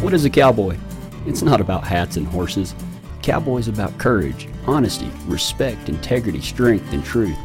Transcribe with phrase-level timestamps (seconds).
[0.00, 0.78] What is a cowboy?
[1.26, 2.72] It's not about hats and horses.
[3.20, 7.36] Cowboy's about courage, honesty, respect, integrity, strength, and truth.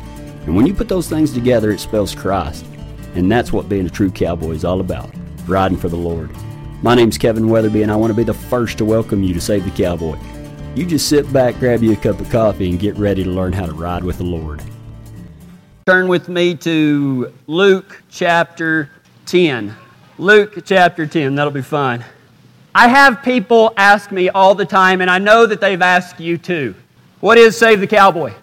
[0.45, 2.63] And when you put those things together, it spells Christ.
[3.15, 5.09] And that's what being a true cowboy is all about
[5.47, 6.29] riding for the Lord.
[6.83, 9.41] My name's Kevin Weatherby, and I want to be the first to welcome you to
[9.41, 10.19] Save the Cowboy.
[10.75, 13.53] You just sit back, grab you a cup of coffee, and get ready to learn
[13.53, 14.61] how to ride with the Lord.
[15.87, 18.91] Turn with me to Luke chapter
[19.25, 19.75] 10.
[20.19, 22.05] Luke chapter 10, that'll be fine.
[22.75, 26.39] I have people ask me all the time, and I know that they've asked you
[26.39, 26.73] too.
[27.19, 28.33] What is Save the Cowboy?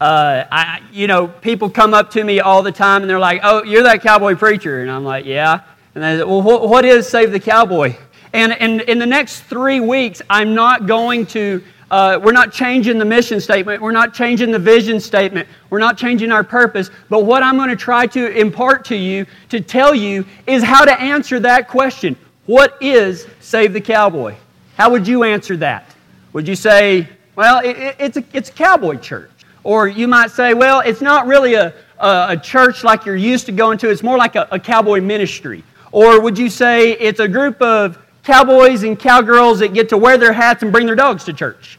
[0.00, 3.42] Uh, I, you know, people come up to me all the time and they're like,
[3.44, 5.60] "Oh, you're that cowboy preacher," and I'm like, "Yeah."
[5.94, 7.94] And they say, "Well, what, what is Save the Cowboy?"
[8.32, 11.62] And, and in the next three weeks, I'm not going to.
[11.90, 13.82] Uh, we're not changing the mission statement.
[13.82, 15.48] We're not changing the vision statement.
[15.70, 16.88] We're not changing our purpose.
[17.08, 20.84] But what I'm going to try to impart to you, to tell you, is how
[20.84, 22.16] to answer that question.
[22.50, 24.34] What is Save the Cowboy?
[24.76, 25.94] How would you answer that?
[26.32, 29.30] Would you say, well, it, it, it's, a, it's a cowboy church?
[29.62, 33.46] Or you might say, well, it's not really a, a, a church like you're used
[33.46, 35.62] to going to, it's more like a, a cowboy ministry.
[35.92, 40.18] Or would you say it's a group of cowboys and cowgirls that get to wear
[40.18, 41.78] their hats and bring their dogs to church?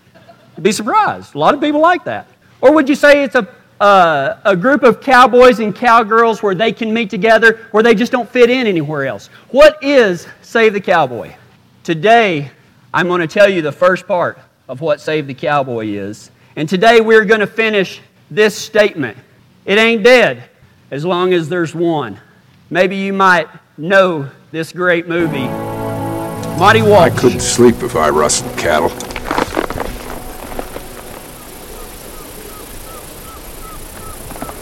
[0.55, 1.35] You'd be surprised.
[1.35, 2.27] A lot of people like that.
[2.61, 3.45] Or would you say it's a,
[3.81, 8.11] uh, a group of cowboys and cowgirls where they can meet together, where they just
[8.11, 9.27] don't fit in anywhere else?
[9.49, 11.33] What is Save the Cowboy?
[11.83, 12.51] Today,
[12.93, 14.37] I'm going to tell you the first part
[14.69, 16.29] of what Save the Cowboy is.
[16.55, 19.17] And today we're going to finish this statement
[19.65, 20.43] It ain't dead
[20.91, 22.19] as long as there's one.
[22.69, 25.47] Maybe you might know this great movie.
[26.57, 27.11] Monte Walsh.
[27.11, 29.10] I couldn't sleep if I rustled cattle.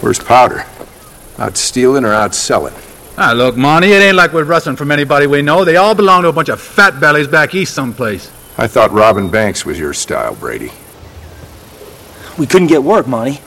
[0.00, 0.64] Where's Powder?
[1.38, 2.74] Out stealing or out selling?
[3.18, 5.64] Ah, look, Monte, it ain't like we're rustling from anybody we know.
[5.64, 8.30] They all belong to a bunch of fat bellies back east someplace.
[8.56, 10.72] I thought robbing banks was your style, Brady.
[12.38, 13.40] We couldn't get work, Monte.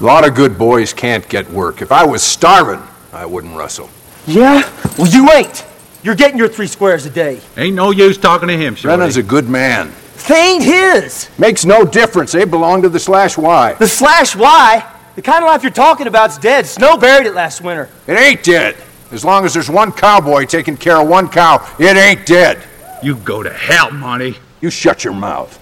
[0.00, 1.80] A lot of good boys can't get work.
[1.80, 3.88] If I was starving, I wouldn't rustle.
[4.26, 4.70] Yeah?
[4.98, 5.64] Well, you ain't.
[6.02, 7.40] You're getting your three squares a day.
[7.56, 8.96] Ain't no use talking to him, Shorty.
[8.96, 9.92] Brennan's a good man.
[10.28, 11.30] They ain't his.
[11.38, 12.32] Makes no difference.
[12.32, 13.74] They belong to the slash Y.
[13.74, 14.86] The slash Y,
[15.20, 16.66] the kind of life you're talking about is dead.
[16.66, 17.90] Snow buried it last winter.
[18.06, 18.74] It ain't dead.
[19.12, 22.62] As long as there's one cowboy taking care of one cow, it ain't dead.
[23.02, 24.38] You go to hell, Monte.
[24.62, 25.58] You shut your mouth.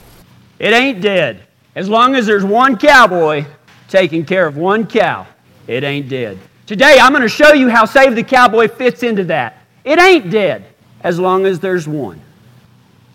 [0.61, 1.43] It ain't dead.
[1.75, 3.47] As long as there's one cowboy
[3.89, 5.27] taking care of one cow,
[5.67, 6.39] it ain't dead.
[6.65, 9.65] Today, I'm going to show you how Save the Cowboy fits into that.
[9.83, 10.67] It ain't dead
[11.01, 12.21] as long as there's one.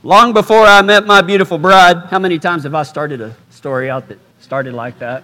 [0.04, 3.90] Long before I met my beautiful bride, how many times have I started a story
[3.90, 5.24] out that started like that?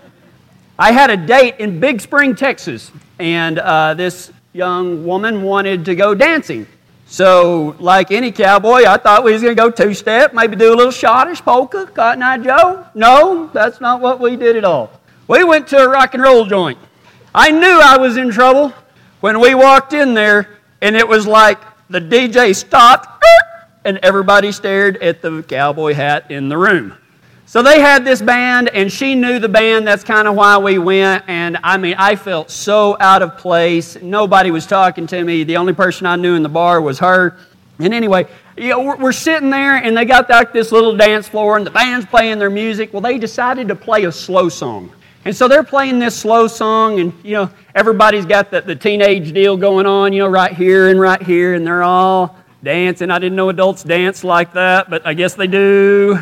[0.82, 5.94] I had a date in Big Spring, Texas, and uh, this young woman wanted to
[5.94, 6.66] go dancing.
[7.06, 10.74] So, like any cowboy, I thought we was going to go two step, maybe do
[10.74, 12.88] a little schottische polka, Cotton Eye Joe.
[12.96, 14.90] No, that's not what we did at all.
[15.28, 16.80] We went to a rock and roll joint.
[17.36, 18.74] I knew I was in trouble
[19.20, 23.22] when we walked in there, and it was like the DJ stopped,
[23.84, 26.96] and everybody stared at the cowboy hat in the room.
[27.50, 29.88] So they had this band, and she knew the band.
[29.88, 31.24] That's kind of why we went.
[31.28, 34.00] And I mean, I felt so out of place.
[34.04, 35.44] Nobody was talking to me.
[35.44, 37.38] The only person I knew in the bar was her.
[37.80, 41.58] And anyway, you know, we're, sitting there, and they got like this little dance floor,
[41.58, 42.94] and the band's playing their music.
[42.94, 44.92] Well, they decided to play a slow song.
[45.26, 49.34] And so they're playing this slow song, and you know, everybody's got the, the teenage
[49.34, 53.10] deal going on, you know, right here and right here, and they're all dancing.
[53.10, 56.20] I didn't know adults dance like that, but I guess they do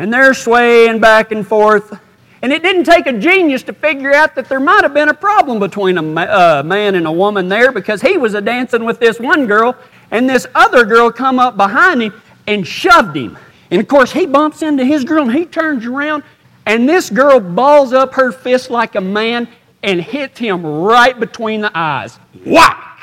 [0.00, 2.00] and they're swaying back and forth.
[2.40, 5.14] And it didn't take a genius to figure out that there might have been a
[5.14, 8.98] problem between a uh, man and a woman there because he was a dancing with
[8.98, 9.76] this one girl,
[10.10, 12.14] and this other girl come up behind him
[12.46, 13.36] and shoved him.
[13.70, 16.22] And of course, he bumps into his girl and he turns around,
[16.64, 19.46] and this girl balls up her fist like a man
[19.82, 22.18] and hits him right between the eyes.
[22.46, 23.02] Whack!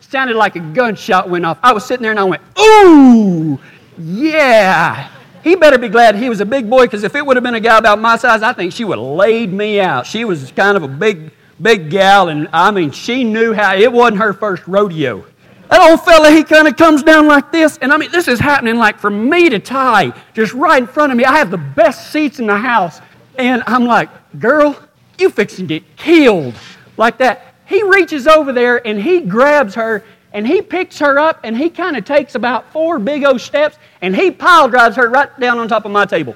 [0.00, 1.58] Sounded like a gunshot went off.
[1.62, 3.60] I was sitting there and I went, Ooh,
[3.96, 5.08] yeah.
[5.42, 7.54] He better be glad he was a big boy because if it would have been
[7.54, 10.06] a guy about my size, I think she would have laid me out.
[10.06, 13.92] She was kind of a big, big gal, and I mean, she knew how it
[13.92, 15.24] wasn't her first rodeo.
[15.68, 18.38] That old fella, he kind of comes down like this, and I mean, this is
[18.38, 21.24] happening like from me to Ty, just right in front of me.
[21.24, 23.00] I have the best seats in the house,
[23.36, 24.78] and I'm like, girl,
[25.18, 26.54] you fixing to get killed
[26.96, 27.54] like that.
[27.66, 31.70] He reaches over there and he grabs her and he picks her up and he
[31.70, 35.58] kind of takes about four big old steps and he pile drives her right down
[35.58, 36.34] on top of my table.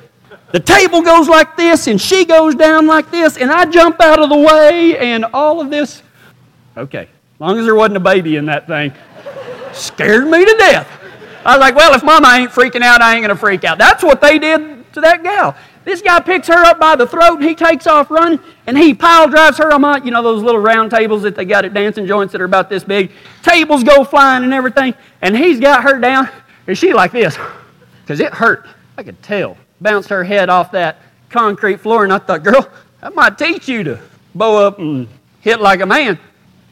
[0.53, 4.19] The table goes like this and she goes down like this and I jump out
[4.19, 6.03] of the way and all of this.
[6.77, 8.93] Okay, as long as there wasn't a baby in that thing,
[9.73, 10.89] scared me to death.
[11.45, 13.79] I was like, well, if mama ain't freaking out, I ain't going to freak out.
[13.79, 15.57] That's what they did to that gal.
[15.87, 18.93] This guy picks her up by the throat and he takes off running and he
[18.93, 21.75] pile drives her on my, you know, those little round tables that they got at
[21.75, 23.13] dancing joints that are about this big.
[23.45, 24.95] Tables go flying and everything.
[25.23, 26.29] And he's got her down
[26.67, 27.39] and she like this
[28.01, 28.67] because it hurt.
[28.99, 29.57] I could tell.
[29.81, 32.69] Bounced her head off that concrete floor and I thought, girl,
[33.01, 34.01] that might teach you to
[34.35, 35.07] bow up and
[35.41, 36.19] hit like a man.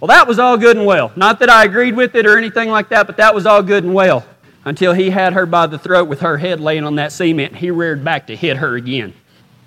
[0.00, 1.12] Well, that was all good and well.
[1.14, 3.84] Not that I agreed with it or anything like that, but that was all good
[3.84, 4.26] and well
[4.64, 7.56] until he had her by the throat with her head laying on that cement.
[7.56, 9.14] He reared back to hit her again.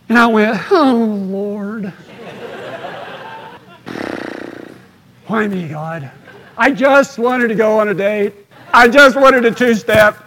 [0.10, 1.86] And I went, Oh, Lord.
[5.28, 6.10] Why me, God?
[6.58, 8.34] I just wanted to go on a date.
[8.74, 10.18] I just wanted a two step.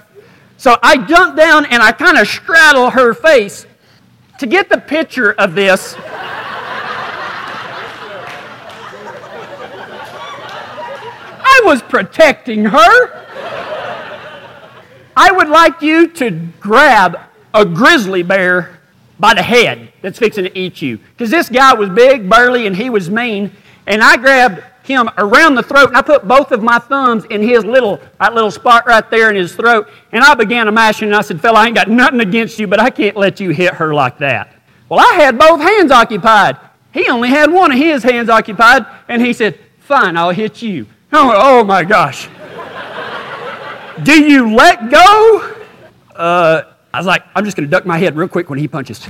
[0.56, 3.66] So I jumped down and I kind of straddle her face.
[4.38, 5.94] To get the picture of this,
[11.42, 13.26] I was protecting her.
[15.22, 16.30] I would like you to
[16.60, 17.20] grab
[17.52, 18.78] a grizzly bear
[19.18, 20.96] by the head that's fixing to eat you.
[20.96, 23.52] Because this guy was big, burly, and he was mean.
[23.86, 27.42] And I grabbed him around the throat and I put both of my thumbs in
[27.42, 29.90] his little, that little spot right there in his throat.
[30.10, 32.58] And I began to mash him and I said, Fella, I ain't got nothing against
[32.58, 34.54] you, but I can't let you hit her like that.
[34.88, 36.56] Well, I had both hands occupied.
[36.94, 40.86] He only had one of his hands occupied, and he said, Fine, I'll hit you.
[41.12, 42.26] Went, Oh my gosh.
[44.02, 45.56] Do you let go?
[46.14, 46.62] Uh,
[46.92, 49.08] I was like, I'm just going to duck my head real quick when he punches.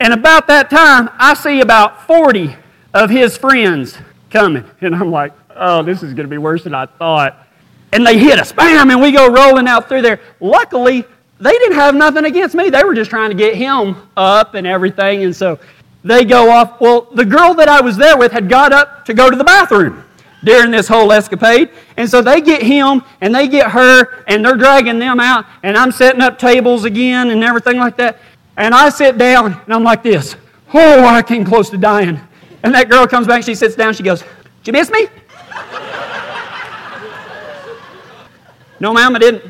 [0.00, 2.54] and about that time, I see about 40
[2.94, 3.96] of his friends
[4.30, 4.64] coming.
[4.80, 7.46] And I'm like, oh, this is going to be worse than I thought.
[7.92, 10.20] And they hit us, bam, and we go rolling out through there.
[10.40, 11.04] Luckily,
[11.40, 12.68] they didn't have nothing against me.
[12.68, 15.24] They were just trying to get him up and everything.
[15.24, 15.58] And so
[16.04, 16.80] they go off.
[16.80, 19.44] Well, the girl that I was there with had got up to go to the
[19.44, 20.04] bathroom
[20.44, 21.70] during this whole escapade.
[21.96, 25.46] And so they get him and they get her and they're dragging them out.
[25.62, 28.18] And I'm setting up tables again and everything like that.
[28.56, 30.36] And I sit down and I'm like this.
[30.74, 32.20] Oh, I came close to dying.
[32.62, 35.06] And that girl comes back, she sits down, she goes, Did you miss me?
[38.80, 39.44] no, ma'am, I didn't.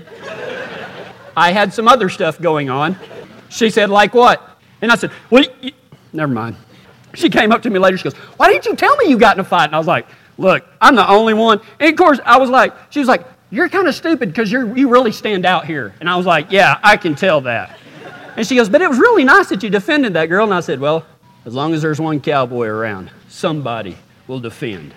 [1.36, 2.96] I had some other stuff going on.
[3.48, 4.60] She said, Like what?
[4.82, 5.44] And I said, Well,
[6.12, 6.56] never mind.
[7.14, 9.36] She came up to me later, she goes, Why didn't you tell me you got
[9.36, 9.66] in a fight?
[9.66, 10.06] And I was like,
[10.38, 11.60] Look, I'm the only one.
[11.80, 14.88] And of course, I was like, She was like, You're kind of stupid because you
[14.88, 15.92] really stand out here.
[16.00, 17.78] And I was like, Yeah, I can tell that.
[18.36, 20.44] And she goes, But it was really nice that you defended that girl.
[20.44, 21.04] And I said, Well,
[21.44, 23.96] as long as there's one cowboy around, somebody
[24.28, 24.94] will defend.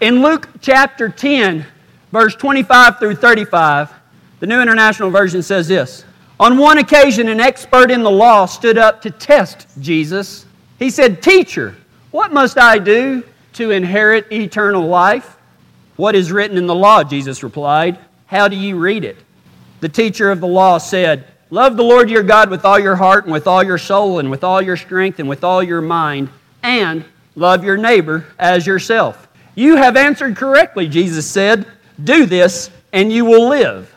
[0.00, 1.64] In Luke chapter 10,
[2.10, 3.92] verse 25 through 35,
[4.40, 6.04] the New International Version says this
[6.38, 10.44] On one occasion, an expert in the law stood up to test Jesus.
[10.78, 11.74] He said, Teacher,
[12.10, 13.22] what must I do
[13.54, 15.36] to inherit eternal life?
[15.96, 17.02] What is written in the law?
[17.02, 17.98] Jesus replied.
[18.26, 19.16] How do you read it?
[19.80, 23.24] The teacher of the law said, Love the Lord your God with all your heart
[23.24, 26.28] and with all your soul and with all your strength and with all your mind,
[26.62, 27.04] and
[27.34, 29.28] love your neighbor as yourself.
[29.54, 31.66] You have answered correctly, Jesus said.
[32.02, 33.94] Do this and you will live.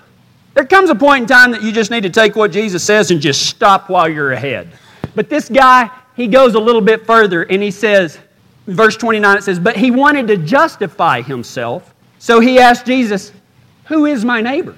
[0.59, 3.11] There comes a point in time that you just need to take what Jesus says
[3.11, 4.67] and just stop while you're ahead.
[5.15, 8.19] But this guy, he goes a little bit further and he says,
[8.67, 11.95] verse 29, it says, But he wanted to justify himself.
[12.17, 13.31] So he asked Jesus,
[13.85, 14.75] Who is my neighbor?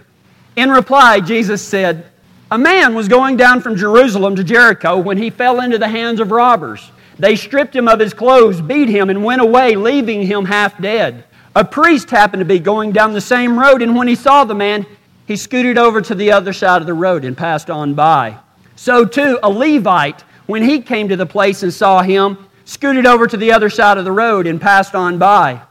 [0.55, 2.05] In reply, Jesus said,
[2.51, 6.19] A man was going down from Jerusalem to Jericho when he fell into the hands
[6.19, 6.91] of robbers.
[7.17, 11.23] They stripped him of his clothes, beat him, and went away, leaving him half dead.
[11.55, 14.53] A priest happened to be going down the same road, and when he saw the
[14.53, 14.85] man,
[15.31, 18.37] he scooted over to the other side of the road and passed on by.
[18.75, 23.27] So, too, a Levite, when he came to the place and saw him, scooted over
[23.27, 25.61] to the other side of the road and passed on by.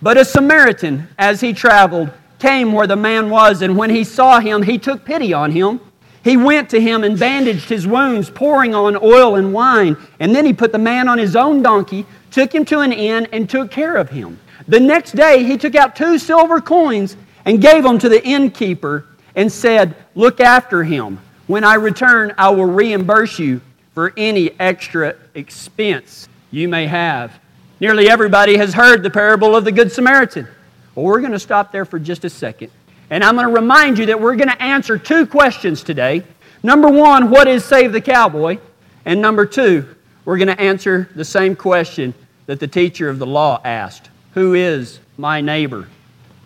[0.00, 4.40] But a Samaritan, as he traveled, came where the man was, and when he saw
[4.40, 5.80] him, he took pity on him
[6.22, 9.96] he went to him and bandaged his wounds, pouring on oil and wine.
[10.18, 13.26] And then he put the man on his own donkey, took him to an inn,
[13.32, 14.38] and took care of him.
[14.68, 19.06] The next day, he took out two silver coins and gave them to the innkeeper
[19.34, 21.18] and said, Look after him.
[21.46, 23.60] When I return, I will reimburse you
[23.94, 27.38] for any extra expense you may have.
[27.80, 30.46] Nearly everybody has heard the parable of the Good Samaritan.
[30.94, 32.70] Well, we're going to stop there for just a second.
[33.08, 36.22] And I'm going to remind you that we're going to answer two questions today.
[36.62, 38.58] Number one, what is Save the Cowboy?
[39.04, 42.14] And number two, we're going to answer the same question
[42.46, 45.88] that the teacher of the law asked Who is my neighbor?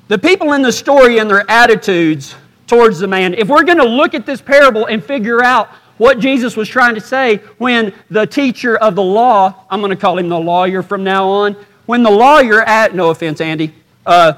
[0.09, 2.35] The people in the story and their attitudes
[2.67, 5.69] towards the man, if we're going to look at this parable and figure out
[5.99, 9.97] what Jesus was trying to say when the teacher of the law, I'm going to
[9.97, 11.57] call him the lawyer from now on,
[11.87, 13.73] when the lawyer at no offense, Andy,
[14.07, 14.33] uh,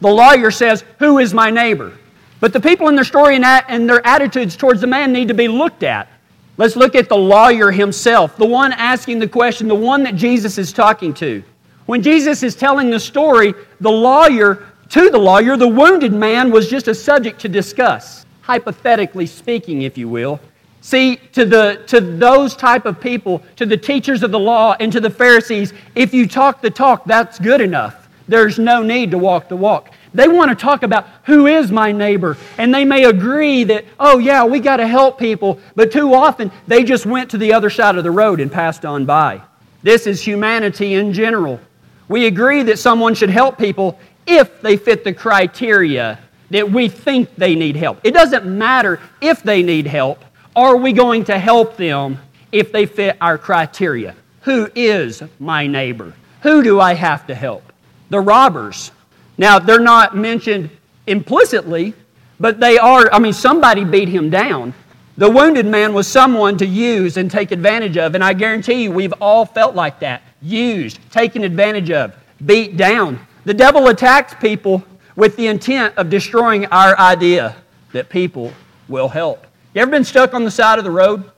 [0.00, 1.92] the lawyer says, "Who is my neighbor?"
[2.40, 5.34] But the people in their story and, and their attitudes towards the man need to
[5.34, 6.08] be looked at.
[6.56, 10.58] Let's look at the lawyer himself, the one asking the question, the one that Jesus
[10.58, 11.42] is talking to.
[11.86, 16.68] When Jesus is telling the story, the lawyer, to the lawyer, the wounded man was
[16.68, 20.40] just a subject to discuss, hypothetically speaking, if you will.
[20.80, 24.90] See, to, the, to those type of people, to the teachers of the law and
[24.92, 28.08] to the Pharisees, if you talk the talk, that's good enough.
[28.28, 29.90] There's no need to walk the walk.
[30.14, 32.36] They want to talk about who is my neighbor.
[32.56, 35.58] And they may agree that, oh, yeah, we got to help people.
[35.74, 38.84] But too often, they just went to the other side of the road and passed
[38.84, 39.42] on by.
[39.82, 41.60] This is humanity in general.
[42.08, 46.18] We agree that someone should help people if they fit the criteria
[46.50, 47.98] that we think they need help.
[48.04, 50.24] It doesn't matter if they need help.
[50.54, 52.18] Are we going to help them
[52.52, 54.14] if they fit our criteria?
[54.42, 56.14] Who is my neighbor?
[56.42, 57.72] Who do I have to help?
[58.10, 58.92] The robbers
[59.38, 60.68] now, they're not mentioned
[61.06, 61.94] implicitly,
[62.40, 64.74] but they are, I mean, somebody beat him down.
[65.16, 68.92] The wounded man was someone to use and take advantage of, and I guarantee you
[68.92, 73.20] we've all felt like that used, taken advantage of, beat down.
[73.48, 74.84] The devil attacks people
[75.16, 77.56] with the intent of destroying our idea
[77.92, 78.52] that people
[78.88, 79.46] will help.
[79.72, 81.30] You ever been stuck on the side of the road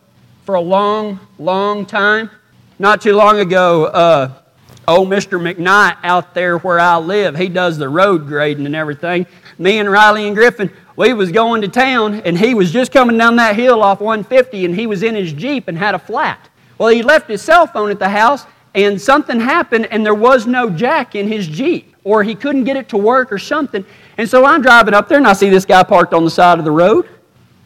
[0.44, 2.28] for a long, long time?
[2.80, 4.32] Not too long ago, uh,
[4.88, 5.40] old Mr.
[5.40, 9.24] McKnight out there where I live, he does the road grading and everything.
[9.56, 13.18] Me and Riley and Griffin, we was going to town, and he was just coming
[13.18, 16.48] down that hill off 150, and he was in his Jeep and had a flat.
[16.76, 20.48] Well, he left his cell phone at the house, and something happened, and there was
[20.48, 23.84] no jack in his Jeep, or he couldn't get it to work or something.
[24.16, 26.58] And so I'm driving up there, and I see this guy parked on the side
[26.58, 27.08] of the road.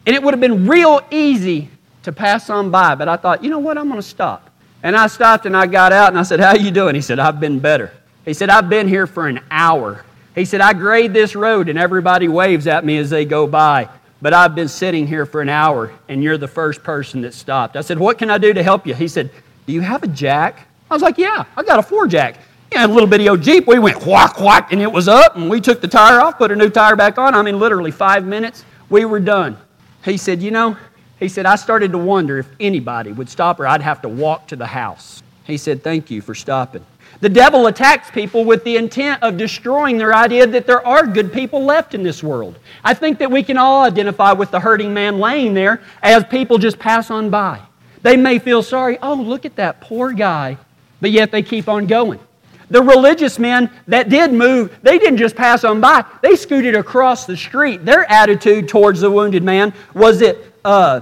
[0.05, 1.69] And it would have been real easy
[2.03, 4.51] to pass on by, but I thought, you know what, I'm going to stop.
[4.83, 6.93] And I stopped and I got out and I said, How you doing?
[6.93, 7.91] He said, I've been better.
[8.23, 10.05] He said, I've been here for an hour.
[10.35, 13.89] He said, I grade this road and everybody waves at me as they go by,
[14.21, 17.75] but I've been sitting here for an hour and you're the first person that stopped.
[17.75, 18.93] I said, What can I do to help you?
[18.93, 19.31] He said,
[19.65, 20.67] Do you have a jack?
[20.91, 22.37] I was like, Yeah, I got a four jack.
[22.75, 23.67] Yeah, a little bitty old Jeep.
[23.67, 26.51] We went whack, whack, and it was up, and we took the tire off, put
[26.51, 27.33] a new tire back on.
[27.33, 29.57] I mean, literally five minutes, we were done.
[30.03, 30.75] He said, You know,
[31.17, 34.49] he said, I started to wonder if anybody would stop or I'd have to walk
[34.49, 35.23] to the house.
[35.45, 36.85] He said, Thank you for stopping.
[37.21, 41.31] The devil attacks people with the intent of destroying their idea that there are good
[41.31, 42.59] people left in this world.
[42.83, 46.57] I think that we can all identify with the hurting man laying there as people
[46.57, 47.61] just pass on by.
[48.01, 50.57] They may feel sorry, oh, look at that poor guy,
[50.99, 52.19] but yet they keep on going.
[52.69, 57.25] The religious men that did move, they didn't just pass on by, they scooted across
[57.25, 57.85] the street.
[57.85, 61.01] Their attitude towards the wounded man was that uh,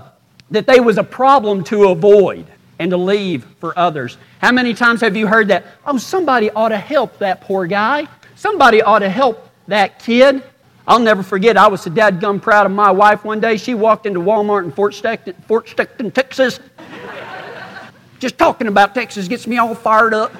[0.51, 2.45] that they was a problem to avoid
[2.79, 4.17] and to leave for others.
[4.39, 5.65] How many times have you heard that?
[5.85, 8.07] Oh, somebody ought to help that poor guy.
[8.35, 10.43] Somebody ought to help that kid.
[10.85, 13.57] I'll never forget, I was so dadgum proud of my wife one day.
[13.57, 16.59] She walked into Walmart in Fort Stockton, Fort Stockton Texas.
[18.19, 20.33] Just talking about Texas gets me all fired up.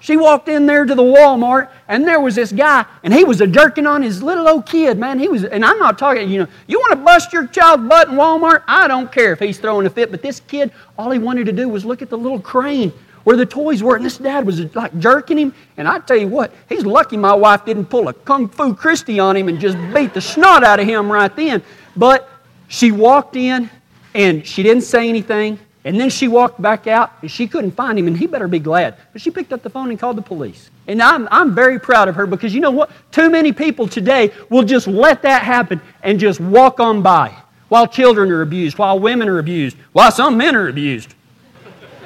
[0.00, 3.40] She walked in there to the Walmart, and there was this guy, and he was
[3.40, 5.18] a jerking on his little old kid, man.
[5.18, 8.08] He was, and I'm not talking, you know, you want to bust your child's butt
[8.08, 8.62] in Walmart?
[8.68, 11.52] I don't care if he's throwing a fit, but this kid, all he wanted to
[11.52, 12.92] do was look at the little crane
[13.24, 15.54] where the toys were, and this dad was like jerking him.
[15.76, 19.18] And I tell you what, he's lucky my wife didn't pull a kung fu Christie
[19.18, 21.62] on him and just beat the snot out of him right then.
[21.96, 22.28] But
[22.68, 23.68] she walked in,
[24.14, 25.58] and she didn't say anything.
[25.88, 28.58] And then she walked back out and she couldn't find him, and he better be
[28.58, 28.96] glad.
[29.14, 30.68] But she picked up the phone and called the police.
[30.86, 32.90] And I'm, I'm very proud of her because you know what?
[33.10, 37.34] Too many people today will just let that happen and just walk on by
[37.70, 41.14] while children are abused, while women are abused, while some men are abused.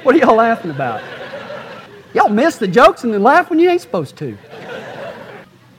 [0.03, 1.03] What are y'all laughing about?
[2.13, 4.37] Y'all miss the jokes and then laugh when you ain't supposed to.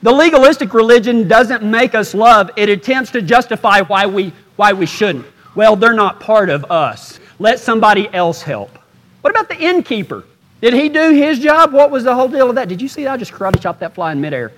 [0.03, 4.85] The legalistic religion doesn't make us love, it attempts to justify why we, why we
[4.85, 5.25] shouldn't.
[5.55, 7.19] Well, they're not part of us.
[7.39, 8.79] Let somebody else help.
[9.21, 10.25] What about the innkeeper?
[10.61, 11.73] Did he do his job?
[11.73, 12.69] What was the whole deal of that?
[12.69, 13.13] Did you see that?
[13.13, 14.53] I just karate chopped that fly in midair.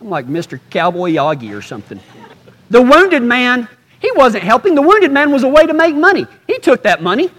[0.00, 0.60] I'm like Mr.
[0.70, 1.98] Cowboy Yagi or something.
[2.70, 3.68] The wounded man,
[4.00, 4.74] he wasn't helping.
[4.74, 6.26] The wounded man was a way to make money.
[6.46, 7.30] He took that money.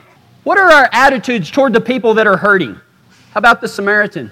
[0.43, 2.73] What are our attitudes toward the people that are hurting?
[2.73, 4.31] How about the Samaritan?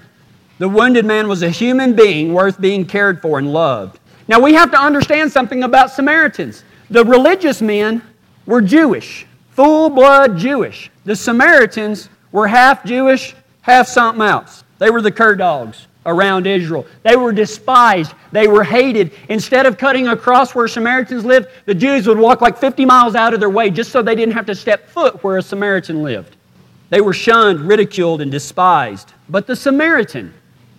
[0.58, 4.00] The wounded man was a human being worth being cared for and loved.
[4.26, 6.64] Now we have to understand something about Samaritans.
[6.90, 8.02] The religious men
[8.44, 9.26] were Jewish
[9.58, 10.88] full blood Jewish.
[11.04, 14.62] The Samaritans were half Jewish, half something else.
[14.78, 16.86] They were the cur dogs around Israel.
[17.02, 18.14] They were despised.
[18.30, 19.10] They were hated.
[19.28, 23.34] Instead of cutting across where Samaritans lived, the Jews would walk like 50 miles out
[23.34, 26.36] of their way just so they didn't have to step foot where a Samaritan lived.
[26.90, 29.12] They were shunned, ridiculed, and despised.
[29.28, 30.34] But the Samaritan,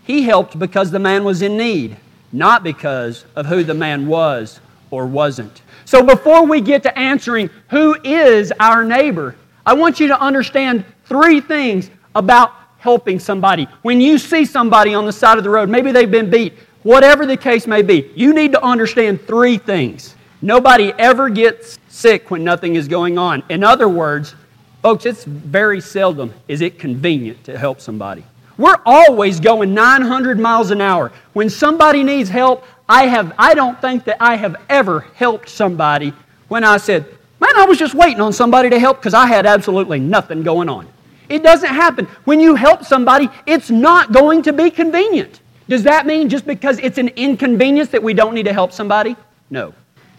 [0.05, 1.98] He helped because the man was in need,
[2.31, 5.63] not because of who the man was or wasn't.
[5.89, 10.86] So before we get to answering who is our neighbor, I want you to understand
[11.05, 13.67] three things about helping somebody.
[13.81, 16.53] When you see somebody on the side of the road, maybe they've been beat,
[16.84, 20.13] whatever the case may be, you need to understand three things.
[20.43, 23.41] Nobody ever gets sick when nothing is going on.
[23.50, 24.36] In other words,
[24.84, 28.24] folks, it's very seldom is it convenient to help somebody.
[28.60, 31.13] We're always going 900 miles an hour.
[31.32, 36.12] When somebody needs help, I have I don't think that I have ever helped somebody
[36.50, 37.06] when I said,
[37.39, 40.68] "Man, I was just waiting on somebody to help because I had absolutely nothing going
[40.68, 40.88] on."
[41.30, 42.06] It doesn't happen.
[42.25, 45.39] When you help somebody, it's not going to be convenient.
[45.70, 49.16] Does that mean just because it's an inconvenience that we don't need to help somebody?
[49.50, 49.74] No.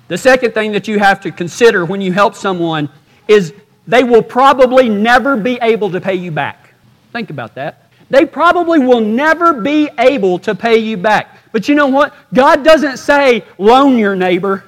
[0.08, 2.88] The second thing that you have to consider when you help someone
[3.28, 3.52] is
[3.86, 6.72] they will probably never be able to pay you back.
[7.12, 7.79] Think about that.
[8.10, 11.38] They probably will never be able to pay you back.
[11.52, 12.14] But you know what?
[12.34, 14.64] God doesn't say loan your neighbor.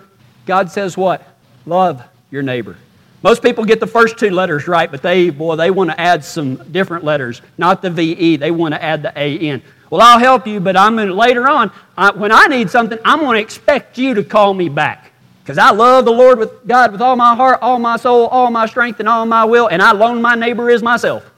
[0.46, 1.26] God says what?
[1.66, 2.76] Love your neighbor.
[3.22, 6.24] Most people get the first two letters right, but they, boy, they want to add
[6.24, 8.36] some different letters, not the VE.
[8.36, 9.62] They want to add the AN.
[9.90, 13.20] Well, I'll help you, but I'm gonna, later on, I, when I need something, I'm
[13.20, 15.12] going to expect you to call me back.
[15.42, 18.50] Because I love the Lord with God with all my heart, all my soul, all
[18.50, 21.28] my strength, and all my will, and I loan my neighbor as myself.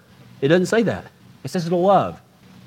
[0.41, 1.07] It doesn't say that.
[1.45, 2.21] It says love.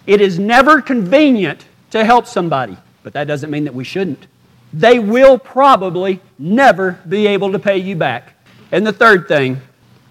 [0.06, 4.28] It is never convenient to help somebody, but that doesn't mean that we shouldn't.
[4.72, 8.34] They will probably never be able to pay you back.
[8.72, 9.60] And the third thing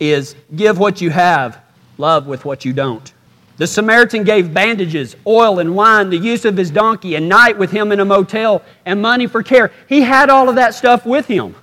[0.01, 1.63] is give what you have,
[1.97, 3.13] love with what you don't.
[3.57, 7.71] The Samaritan gave bandages, oil, and wine, the use of his donkey, a night with
[7.71, 9.73] him in a motel, and money for care.
[9.89, 11.55] He had all of that stuff with him.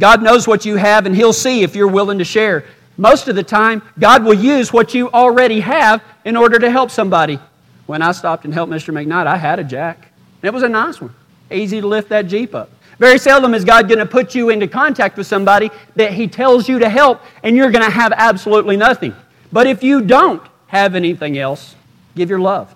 [0.00, 2.64] God knows what you have, and He'll see if you're willing to share.
[2.96, 6.90] Most of the time, God will use what you already have in order to help
[6.90, 7.38] somebody.
[7.86, 8.94] When I stopped and helped Mr.
[8.94, 10.12] McKnight, I had a jack.
[10.42, 11.14] It was a nice one.
[11.50, 12.70] Easy to lift that Jeep up.
[12.98, 16.68] Very seldom is God going to put you into contact with somebody that He tells
[16.68, 19.14] you to help and you're going to have absolutely nothing.
[19.50, 21.74] But if you don't have anything else,
[22.14, 22.74] give your love.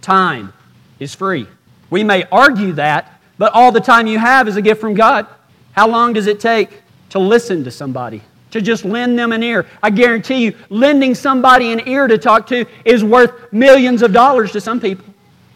[0.00, 0.52] Time
[0.98, 1.46] is free.
[1.90, 5.26] We may argue that, but all the time you have is a gift from God.
[5.72, 8.22] How long does it take to listen to somebody?
[8.52, 9.66] To just lend them an ear.
[9.82, 14.52] I guarantee you, lending somebody an ear to talk to is worth millions of dollars
[14.52, 15.04] to some people.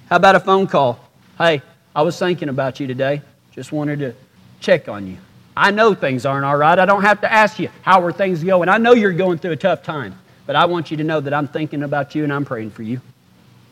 [0.09, 0.99] How about a phone call?
[1.39, 1.63] Hey,
[1.95, 3.23] I was thinking about you today.
[3.53, 4.15] Just wanted to
[4.61, 5.17] check on you.
[5.57, 6.79] I know things aren't all right.
[6.79, 8.69] I don't have to ask you, how are things going?
[8.69, 11.35] I know you're going through a tough time, but I want you to know that
[11.35, 13.01] I'm thinking about you and I'm praying for you.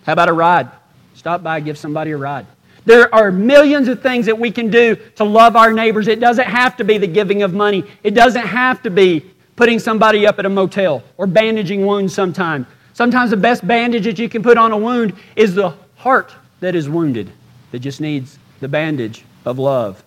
[0.04, 0.68] How about a ride?
[1.14, 2.46] Stop by, give somebody a ride.
[2.88, 6.08] There are millions of things that we can do to love our neighbors.
[6.08, 9.78] It doesn't have to be the giving of money, it doesn't have to be putting
[9.78, 12.66] somebody up at a motel or bandaging wounds sometime.
[12.94, 16.74] Sometimes the best bandage that you can put on a wound is the heart that
[16.74, 17.30] is wounded,
[17.72, 20.02] that just needs the bandage of love.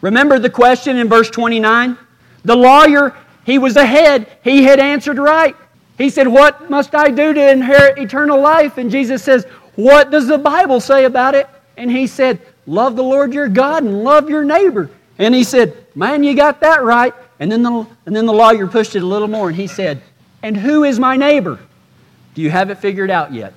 [0.00, 1.98] Remember the question in verse 29?
[2.46, 3.14] The lawyer,
[3.44, 4.38] he was ahead.
[4.42, 5.54] He had answered right.
[5.98, 8.78] He said, What must I do to inherit eternal life?
[8.78, 11.46] And Jesus says, What does the Bible say about it?
[11.76, 14.90] And he said, Love the Lord your God and love your neighbor.
[15.18, 17.14] And he said, Man, you got that right.
[17.40, 20.00] And then the, and then the lawyer pushed it a little more and he said,
[20.42, 21.58] And who is my neighbor?
[22.34, 23.54] Do you have it figured out yet?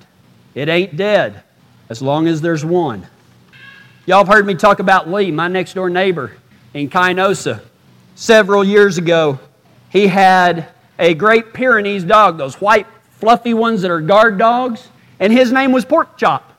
[0.54, 1.42] It ain't dead
[1.88, 3.06] as long as there's one.
[4.06, 6.32] Y'all have heard me talk about Lee, my next door neighbor
[6.74, 7.60] in Kinosa.
[8.14, 9.38] Several years ago,
[9.90, 14.88] he had a Great Pyrenees dog, those white, fluffy ones that are guard dogs,
[15.20, 16.52] and his name was Pork Chop.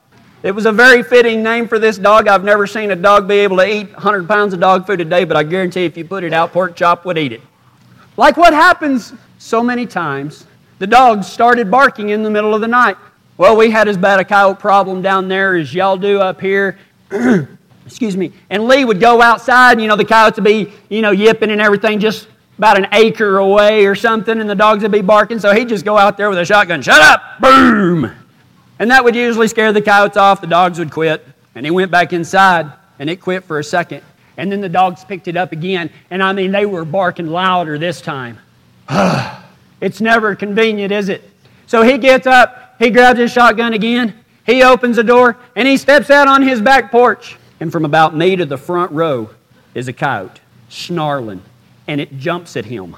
[0.43, 2.27] It was a very fitting name for this dog.
[2.27, 5.05] I've never seen a dog be able to eat 100 pounds of dog food a
[5.05, 7.41] day, but I guarantee if you put it out, Pork Chop would eat it.
[8.17, 10.45] Like what happens so many times,
[10.77, 12.97] the dog started barking in the middle of the night.
[13.37, 16.77] Well, we had as bad a coyote problem down there as y'all do up here,
[17.85, 21.01] excuse me, and Lee would go outside, and, you know, the coyotes would be, you
[21.01, 22.27] know, yipping and everything just
[22.59, 25.39] about an acre away or something, and the dogs would be barking.
[25.39, 28.11] So he'd just go out there with a shotgun, shut up, boom.
[28.79, 30.41] And that would usually scare the coyotes off.
[30.41, 31.25] The dogs would quit.
[31.55, 34.03] And he went back inside, and it quit for a second.
[34.37, 35.89] And then the dogs picked it up again.
[36.11, 38.37] And I mean, they were barking louder this time.
[39.81, 41.27] it's never convenient, is it?
[41.65, 44.13] So he gets up, he grabs his shotgun again,
[44.45, 47.37] he opens the door and he steps out on his back porch.
[47.59, 49.31] And from about me to the front row
[49.73, 51.41] is a coyote snarling,
[51.87, 52.95] and it jumps at him.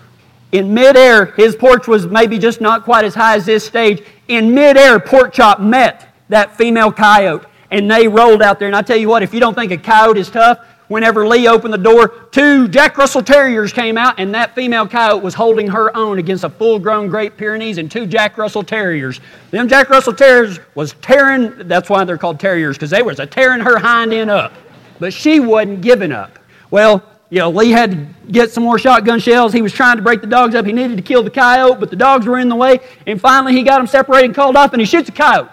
[0.52, 4.04] In midair, his porch was maybe just not quite as high as this stage.
[4.28, 8.68] In midair, Pork Chop met that female coyote, and they rolled out there.
[8.68, 11.48] And I tell you what, if you don't think a coyote is tough, whenever Lee
[11.48, 15.68] opened the door, two Jack Russell Terriers came out, and that female coyote was holding
[15.68, 19.22] her own against a full grown Great Pyrenees and two Jack Russell Terriers.
[19.52, 23.26] Them Jack Russell Terriers was tearing, that's why they're called Terriers, because they was a
[23.28, 24.54] tearing her hind end up.
[25.00, 26.40] But she wasn't giving up.
[26.72, 29.54] Well, you know, Lee had to get some more shotgun shells.
[29.54, 30.66] He was trying to break the dogs up.
[30.66, 32.80] He needed to kill the coyote, but the dogs were in the way.
[33.06, 35.50] And finally, he got them separated and called off, and he shoots a coyote.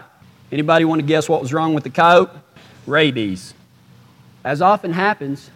[0.50, 2.30] Anybody want to guess what was wrong with the coyote?
[2.86, 3.52] Rabies.
[4.44, 5.50] As often happens,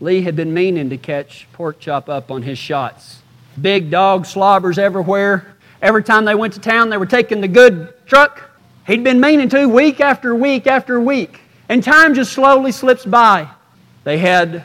[0.00, 3.22] Lee had been meaning to catch pork chop up on his shots.
[3.60, 5.54] Big dog slobbers everywhere.
[5.80, 8.50] Every time they went to town, they were taking the good truck.
[8.86, 11.40] He'd been meaning to week after week after week.
[11.68, 13.48] And time just slowly slips by.
[14.04, 14.64] They had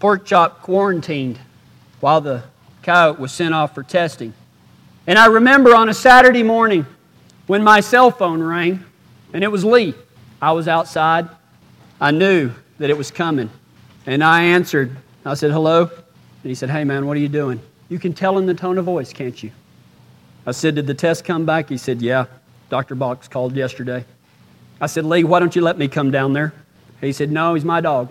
[0.00, 1.38] pork chop quarantined
[2.00, 2.42] while the
[2.82, 4.32] coyote was sent off for testing.
[5.06, 6.86] And I remember on a Saturday morning
[7.46, 8.84] when my cell phone rang,
[9.32, 9.94] and it was Lee.
[10.40, 11.28] I was outside.
[12.00, 13.50] I knew that it was coming.
[14.06, 14.96] And I answered.
[15.24, 15.82] I said, hello.
[15.82, 17.60] And he said, hey, man, what are you doing?
[17.88, 19.50] You can tell in the tone of voice, can't you?
[20.46, 21.68] I said, did the test come back?
[21.68, 22.26] He said, yeah.
[22.68, 22.94] Dr.
[22.94, 24.04] Box called yesterday.
[24.80, 26.52] I said, Lee, why don't you let me come down there?
[27.00, 28.10] He said, no, he's my dog.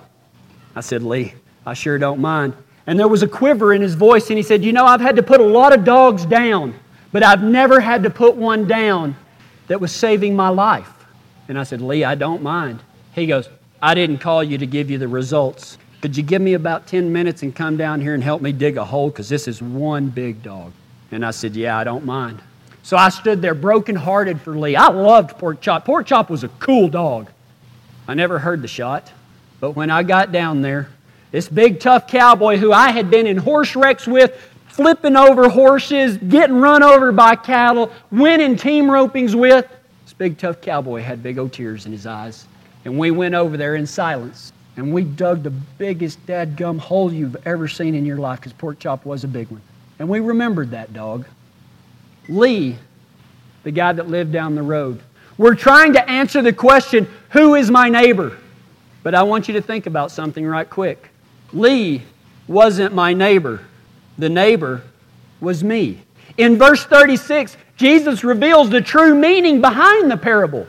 [0.75, 1.33] I said, Lee,
[1.65, 2.53] I sure don't mind.
[2.87, 5.15] And there was a quiver in his voice, and he said, You know, I've had
[5.15, 6.75] to put a lot of dogs down,
[7.11, 9.15] but I've never had to put one down
[9.67, 10.91] that was saving my life.
[11.47, 12.81] And I said, Lee, I don't mind.
[13.13, 13.49] He goes,
[13.81, 15.77] I didn't call you to give you the results.
[16.01, 18.77] Could you give me about 10 minutes and come down here and help me dig
[18.77, 19.09] a hole?
[19.09, 20.71] Because this is one big dog.
[21.11, 22.41] And I said, Yeah, I don't mind.
[22.83, 24.75] So I stood there brokenhearted for Lee.
[24.75, 25.85] I loved Pork Chop.
[25.85, 27.31] Pork Chop was a cool dog.
[28.07, 29.11] I never heard the shot,
[29.59, 30.89] but when I got down there,
[31.35, 36.15] this big tough cowboy who I had been in horse wrecks with, flipping over horses,
[36.15, 39.67] getting run over by cattle, winning team ropings with,
[40.05, 42.47] this big tough cowboy had big old tears in his eyes.
[42.85, 44.53] And we went over there in silence.
[44.77, 48.79] And we dug the biggest dadgum hole you've ever seen in your life because pork
[48.79, 49.61] chop was a big one.
[49.99, 51.25] And we remembered that dog.
[52.29, 52.77] Lee,
[53.63, 55.01] the guy that lived down the road.
[55.37, 58.37] We're trying to answer the question, who is my neighbor?
[59.03, 61.09] But I want you to think about something right quick.
[61.55, 62.03] Lee
[62.47, 63.61] wasn't my neighbor,
[64.17, 64.83] the neighbor
[65.39, 66.01] was me.
[66.37, 70.67] In verse 36, Jesus reveals the true meaning behind the parable.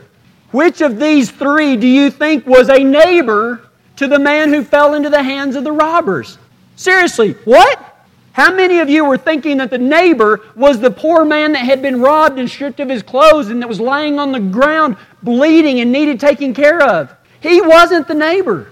[0.51, 4.93] Which of these three do you think was a neighbor to the man who fell
[4.93, 6.37] into the hands of the robbers?
[6.77, 7.83] Seriously, what?
[8.31, 11.81] How many of you were thinking that the neighbor was the poor man that had
[11.81, 15.79] been robbed and stripped of his clothes and that was lying on the ground bleeding
[15.79, 17.13] and needed taking care of?
[17.41, 18.69] He wasn't the neighbor.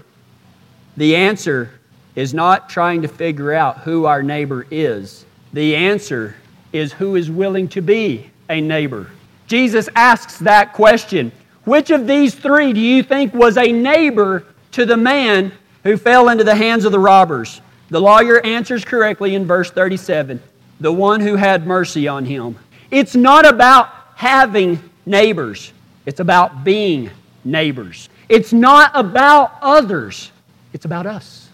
[0.97, 1.71] The answer
[2.15, 5.25] is not trying to figure out who our neighbor is.
[5.54, 6.36] The answer
[6.73, 9.10] is who is willing to be a neighbor.
[9.47, 11.32] Jesus asks that question
[11.65, 15.51] Which of these three do you think was a neighbor to the man
[15.84, 17.62] who fell into the hands of the robbers?
[17.89, 20.41] The lawyer answers correctly in verse 37
[20.80, 22.58] the one who had mercy on him.
[22.91, 25.71] It's not about having neighbors,
[26.06, 27.10] it's about being
[27.43, 28.10] neighbors.
[28.28, 30.32] It's not about others,
[30.73, 31.44] it's about us.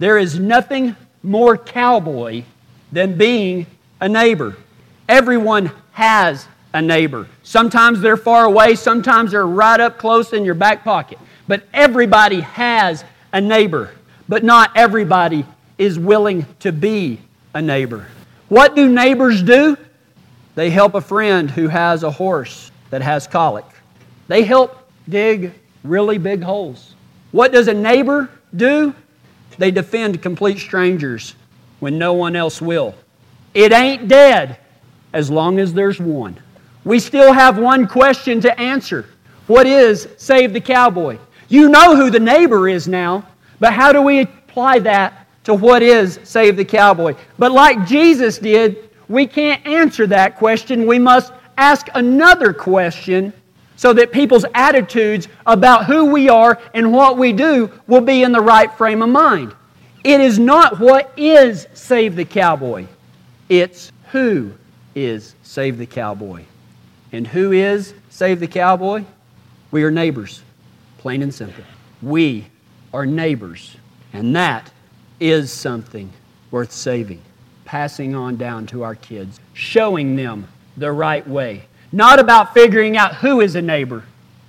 [0.00, 2.44] There is nothing more cowboy
[2.90, 3.66] than being
[4.00, 4.56] a neighbor.
[5.10, 7.28] Everyone has a neighbor.
[7.42, 11.18] Sometimes they're far away, sometimes they're right up close in your back pocket.
[11.46, 13.90] But everybody has a neighbor.
[14.26, 15.44] But not everybody
[15.76, 17.20] is willing to be
[17.52, 18.06] a neighbor.
[18.48, 19.76] What do neighbors do?
[20.54, 23.66] They help a friend who has a horse that has colic.
[24.28, 25.52] They help dig
[25.84, 26.94] really big holes.
[27.32, 28.94] What does a neighbor do?
[29.60, 31.34] They defend complete strangers
[31.80, 32.94] when no one else will.
[33.52, 34.56] It ain't dead
[35.12, 36.40] as long as there's one.
[36.84, 39.04] We still have one question to answer.
[39.48, 41.18] What is Save the Cowboy?
[41.50, 45.82] You know who the neighbor is now, but how do we apply that to what
[45.82, 47.14] is Save the Cowboy?
[47.38, 50.86] But like Jesus did, we can't answer that question.
[50.86, 53.34] We must ask another question
[53.80, 58.30] so that people's attitudes about who we are and what we do will be in
[58.30, 59.54] the right frame of mind.
[60.04, 62.84] It is not what is Save the Cowboy,
[63.48, 64.52] it's who
[64.94, 66.44] is Save the Cowboy.
[67.12, 69.02] And who is Save the Cowboy?
[69.70, 70.42] We are neighbors,
[70.98, 71.64] plain and simple.
[72.02, 72.48] We
[72.92, 73.78] are neighbors,
[74.12, 74.70] and that
[75.20, 76.12] is something
[76.50, 77.22] worth saving,
[77.64, 83.16] passing on down to our kids, showing them the right way not about figuring out
[83.16, 84.04] who is a neighbor,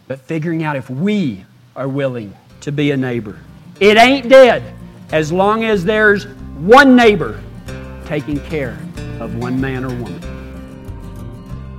[0.07, 3.39] but figuring out if we are willing to be a neighbor.
[3.79, 4.75] It ain't dead
[5.11, 6.27] as long as there's
[6.57, 7.41] one neighbor
[8.05, 8.77] taking care
[9.19, 10.19] of one man or woman.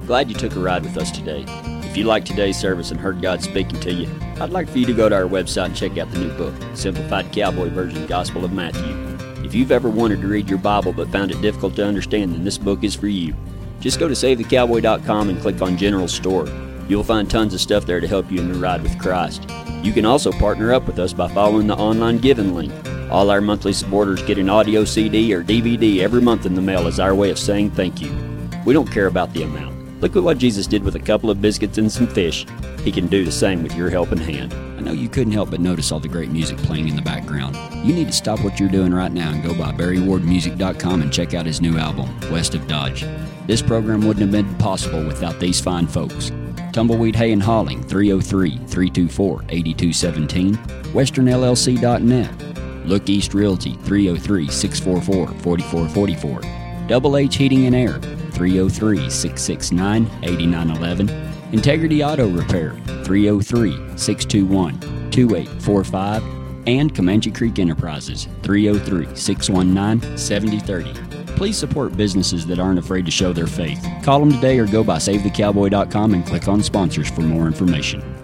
[0.06, 1.44] Glad you took a ride with us today.
[1.92, 4.86] If you liked today's service and heard God speaking to you, I'd like for you
[4.86, 8.44] to go to our website and check out the new book, Simplified Cowboy Version Gospel
[8.44, 8.96] of Matthew.
[9.44, 12.44] If you've ever wanted to read your Bible but found it difficult to understand, then
[12.44, 13.34] this book is for you.
[13.82, 16.46] Just go to SaveTheCowboy.com and click on General Store.
[16.88, 19.44] You'll find tons of stuff there to help you in your ride with Christ.
[19.82, 22.72] You can also partner up with us by following the online giving link.
[23.10, 26.86] All our monthly supporters get an audio CD or DVD every month in the mail
[26.86, 28.16] as our way of saying thank you.
[28.64, 30.00] We don't care about the amount.
[30.00, 32.46] Look at what Jesus did with a couple of biscuits and some fish.
[32.84, 34.71] He can do the same with your helping hand.
[34.82, 37.56] I know you couldn't help but notice all the great music playing in the background.
[37.86, 41.34] You need to stop what you're doing right now and go by BarryWardMusic.com and check
[41.34, 43.06] out his new album, West of Dodge.
[43.46, 46.32] This program wouldn't have been possible without these fine folks.
[46.72, 50.56] Tumbleweed Hay and Hauling, 303 324 8217,
[50.92, 58.00] WesternLLC.net, Look East Realty, 303 644 4444, Double H Heating and Air,
[58.32, 62.70] 303 669 8911, Integrity Auto Repair,
[63.04, 66.22] 303 621 2845,
[66.66, 71.34] and Comanche Creek Enterprises, 303 619 7030.
[71.36, 73.84] Please support businesses that aren't afraid to show their faith.
[74.02, 78.21] Call them today or go by SaveTheCowboy.com and click on sponsors for more information.